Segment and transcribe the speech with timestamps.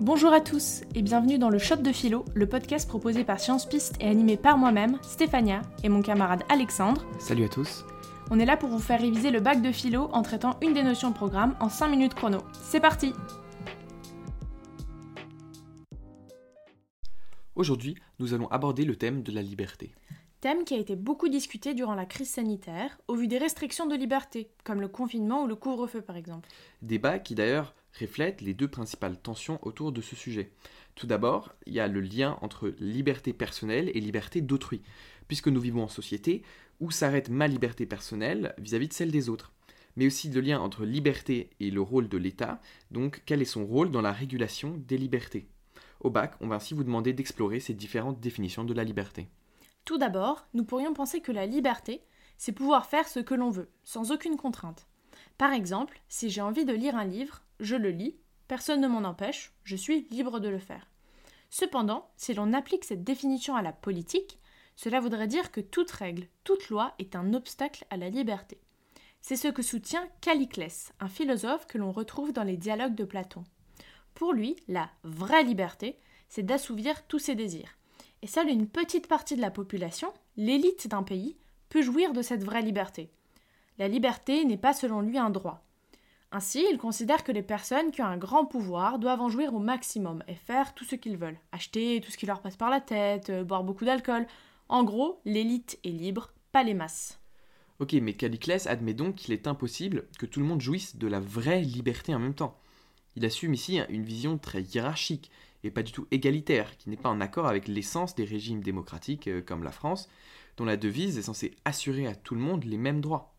[0.00, 3.68] Bonjour à tous et bienvenue dans le Shot de Philo, le podcast proposé par Science
[3.68, 7.04] Piste et animé par moi-même, Stéphania, et mon camarade Alexandre.
[7.18, 7.84] Salut à tous.
[8.30, 10.84] On est là pour vous faire réviser le bac de philo en traitant une des
[10.84, 12.38] notions de programme en 5 minutes chrono.
[12.52, 13.12] C'est parti
[17.56, 19.96] Aujourd'hui, nous allons aborder le thème de la liberté.
[20.40, 23.96] Thème qui a été beaucoup discuté durant la crise sanitaire, au vu des restrictions de
[23.96, 26.48] liberté, comme le confinement ou le couvre-feu par exemple.
[26.82, 30.50] Débat qui d'ailleurs reflète les deux principales tensions autour de ce sujet.
[30.94, 34.82] Tout d'abord, il y a le lien entre liberté personnelle et liberté d'autrui,
[35.28, 36.42] puisque nous vivons en société
[36.80, 39.52] où s'arrête ma liberté personnelle vis-à-vis de celle des autres.
[39.96, 43.66] Mais aussi le lien entre liberté et le rôle de l'État, donc quel est son
[43.66, 45.48] rôle dans la régulation des libertés.
[46.00, 49.28] Au bac, on va ainsi vous demander d'explorer ces différentes définitions de la liberté.
[49.84, 52.02] Tout d'abord, nous pourrions penser que la liberté,
[52.36, 54.86] c'est pouvoir faire ce que l'on veut, sans aucune contrainte.
[55.38, 58.16] Par exemple, si j'ai envie de lire un livre, je le lis,
[58.48, 60.90] personne ne m'en empêche, je suis libre de le faire.
[61.48, 64.38] Cependant, si l'on applique cette définition à la politique,
[64.76, 68.60] cela voudrait dire que toute règle, toute loi est un obstacle à la liberté.
[69.22, 73.44] C'est ce que soutient Caliclès, un philosophe que l'on retrouve dans les dialogues de Platon.
[74.14, 75.98] Pour lui, la vraie liberté,
[76.28, 77.78] c'est d'assouvir tous ses désirs
[78.22, 81.36] et seule une petite partie de la population, l'élite d'un pays,
[81.68, 83.10] peut jouir de cette vraie liberté.
[83.78, 85.64] La liberté n'est pas selon lui un droit.
[86.32, 89.60] Ainsi, il considère que les personnes qui ont un grand pouvoir doivent en jouir au
[89.60, 92.80] maximum et faire tout ce qu'ils veulent, acheter tout ce qui leur passe par la
[92.80, 94.26] tête, euh, boire beaucoup d'alcool.
[94.68, 97.20] En gros, l'élite est libre, pas les masses.
[97.78, 101.20] Ok, mais Caliclès admet donc qu'il est impossible que tout le monde jouisse de la
[101.20, 102.58] vraie liberté en même temps.
[103.14, 105.30] Il assume ici une vision très hiérarchique
[105.64, 109.28] et pas du tout égalitaire, qui n'est pas en accord avec l'essence des régimes démocratiques
[109.28, 110.08] euh, comme la France,
[110.56, 113.34] dont la devise est censée assurer à tout le monde les mêmes droits.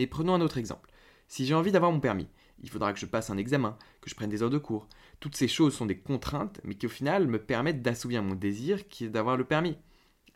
[0.00, 0.90] Mais prenons un autre exemple.
[1.28, 2.26] Si j'ai envie d'avoir mon permis,
[2.62, 4.88] il faudra que je passe un examen, que je prenne des heures de cours.
[5.20, 8.88] Toutes ces choses sont des contraintes, mais qui au final me permettent d'assouvir mon désir
[8.88, 9.76] qui est d'avoir le permis.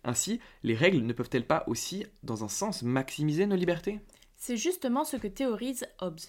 [0.04, 4.00] Ainsi, les règles ne peuvent-elles pas aussi, dans un sens, maximiser nos libertés?
[4.36, 6.20] C'est justement ce que théorise Hobbes.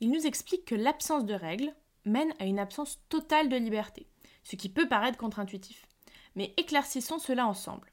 [0.00, 1.74] Il nous explique que l'absence de règles
[2.06, 4.06] mène à une absence totale de liberté
[4.42, 5.86] ce qui peut paraître contre-intuitif.
[6.34, 7.90] Mais éclaircissons cela ensemble.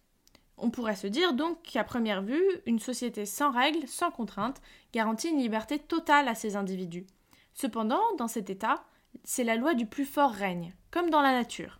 [0.57, 5.29] On pourrait se dire donc qu'à première vue, une société sans règles, sans contraintes, garantit
[5.29, 7.05] une liberté totale à ses individus.
[7.53, 8.83] Cependant, dans cet état,
[9.23, 11.79] c'est la loi du plus fort règne, comme dans la nature.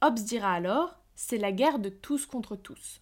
[0.00, 3.00] Hobbes dira alors c'est la guerre de tous contre tous.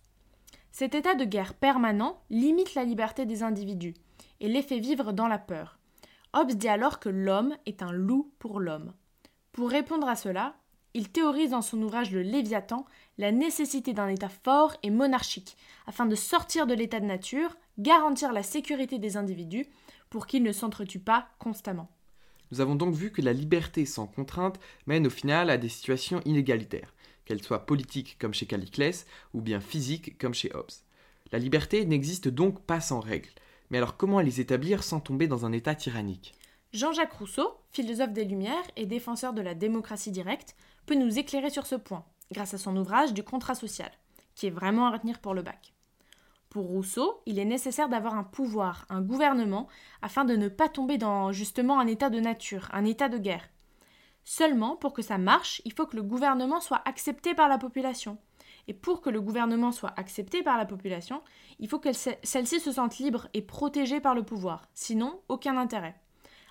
[0.73, 3.95] Cet état de guerre permanent limite la liberté des individus
[4.41, 5.79] et les fait vivre dans la peur.
[6.33, 8.93] Hobbes dit alors que l'homme est un loup pour l'homme.
[9.53, 10.55] Pour répondre à cela,
[10.95, 12.85] il théorise dans son ouvrage Le Léviathan
[13.19, 15.57] la nécessité d'un État fort et monarchique,
[15.87, 19.67] afin de sortir de l'état de nature, garantir la sécurité des individus,
[20.09, 21.89] pour qu'ils ne s'entretuent pas constamment.
[22.51, 26.21] Nous avons donc vu que la liberté sans contrainte mène au final à des situations
[26.25, 30.73] inégalitaires, qu'elles soient politiques comme chez Caliclès ou bien physiques comme chez Hobbes.
[31.31, 33.31] La liberté n'existe donc pas sans règles,
[33.71, 36.35] mais alors comment les établir sans tomber dans un état tyrannique?
[36.73, 40.55] Jean-Jacques Rousseau, philosophe des Lumières et défenseur de la démocratie directe,
[40.87, 43.91] peut nous éclairer sur ce point, grâce à son ouvrage du contrat social,
[44.37, 45.75] qui est vraiment à retenir pour le bac.
[46.49, 49.67] Pour Rousseau, il est nécessaire d'avoir un pouvoir, un gouvernement,
[50.01, 53.49] afin de ne pas tomber dans justement un état de nature, un état de guerre.
[54.25, 58.17] Seulement, pour que ça marche, il faut que le gouvernement soit accepté par la population.
[58.69, 61.21] Et pour que le gouvernement soit accepté par la population,
[61.59, 64.69] il faut que celle-ci se sente libre et protégée par le pouvoir.
[64.73, 66.01] Sinon, aucun intérêt.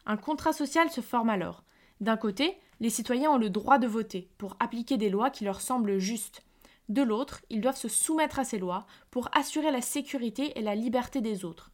[0.10, 1.64] Un contrat social se forme alors.
[2.02, 5.62] D'un côté, les citoyens ont le droit de voter pour appliquer des lois qui leur
[5.62, 6.42] semblent justes.
[6.88, 10.74] De l'autre, ils doivent se soumettre à ces lois pour assurer la sécurité et la
[10.74, 11.70] liberté des autres.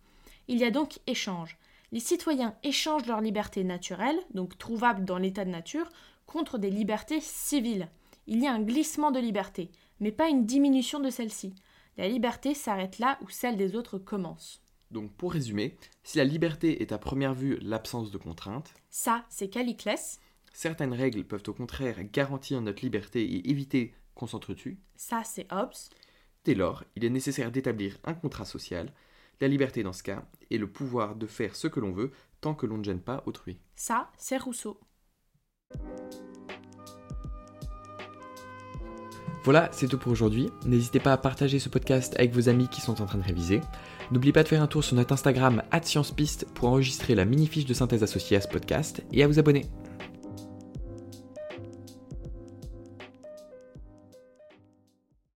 [0.49, 1.57] Il y a donc échange.
[1.93, 5.89] Les citoyens échangent leur liberté naturelle, donc trouvable dans l'état de nature,
[6.25, 7.87] contre des libertés civiles.
[8.27, 11.55] Il y a un glissement de liberté, mais pas une diminution de celle-ci.
[11.97, 14.64] La liberté s'arrête là où celle des autres commence.
[14.95, 19.49] Donc pour résumer, si la liberté est à première vue l'absence de contraintes, ça c'est
[19.49, 20.21] Caliclès.
[20.53, 24.79] Certaines règles peuvent au contraire garantir notre liberté et éviter qu'on s'entretue.
[24.95, 25.75] Ça c'est Hobbes.
[26.45, 28.93] Dès lors, il est nécessaire d'établir un contrat social.
[29.41, 32.55] La liberté dans ce cas est le pouvoir de faire ce que l'on veut tant
[32.55, 33.59] que l'on ne gêne pas autrui.
[33.75, 34.79] Ça c'est Rousseau.
[39.45, 40.49] Voilà, c'est tout pour aujourd'hui.
[40.65, 43.61] N'hésitez pas à partager ce podcast avec vos amis qui sont en train de réviser.
[44.11, 47.67] N'oubliez pas de faire un tour sur notre Instagram @sciencepiste pour enregistrer la mini fiche
[47.67, 49.67] de synthèse associée à ce podcast et à vous abonner.